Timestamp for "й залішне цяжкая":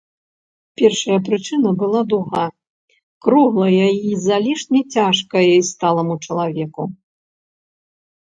3.73-5.45